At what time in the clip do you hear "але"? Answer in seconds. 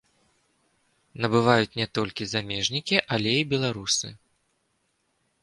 3.19-3.31